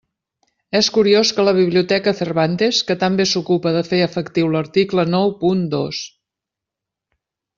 És 0.77 0.87
curiós 0.93 1.31
que 1.39 1.43
la 1.47 1.51
Biblioteca 1.57 2.13
Cervantes, 2.21 2.79
que 2.87 2.97
tan 3.03 3.19
bé 3.21 3.27
s'ocupa 3.33 3.75
de 3.77 3.85
fer 3.91 4.01
efectiu 4.07 4.49
l'article 4.55 5.07
nou 5.17 5.35
punt 5.45 5.63
dos. 5.77 6.03